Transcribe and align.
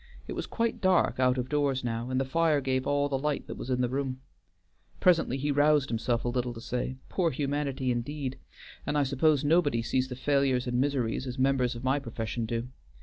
It 0.27 0.33
was 0.33 0.47
quite 0.47 0.81
dark 0.81 1.19
out 1.19 1.37
of 1.37 1.47
doors 1.47 1.83
now, 1.83 2.09
and 2.09 2.19
the 2.19 2.25
fire 2.25 2.59
gave 2.59 2.87
all 2.87 3.07
the 3.07 3.19
light 3.19 3.45
that 3.45 3.55
was 3.55 3.69
in 3.69 3.81
the 3.81 3.87
room. 3.87 4.19
Presently 4.99 5.37
he 5.37 5.51
roused 5.51 5.89
himself 5.89 6.25
a 6.25 6.27
little 6.27 6.55
to 6.55 6.59
say 6.59 6.97
"'Poor 7.07 7.29
humanity,' 7.29 7.91
indeed! 7.91 8.39
And 8.83 8.97
I 8.97 9.03
suppose 9.03 9.43
nobody 9.43 9.83
sees 9.83 10.07
the 10.07 10.15
failures 10.15 10.65
and 10.65 10.81
miseries 10.81 11.27
as 11.27 11.37
members 11.37 11.75
of 11.75 11.83
my 11.83 11.99
profession 11.99 12.47
do. 12.47 12.69